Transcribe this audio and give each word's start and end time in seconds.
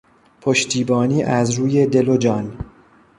پشتیبانی 0.41 1.23
از 1.23 1.49
روی 1.51 1.85
دل 1.85 2.09
و 2.09 2.17
جان 2.17 2.53